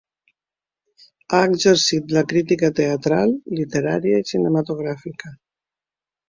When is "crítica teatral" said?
2.31-3.35